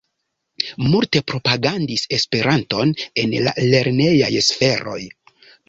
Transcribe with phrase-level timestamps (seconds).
[0.93, 5.01] Multe propagandis Esperanton en la lernejaj sferoj.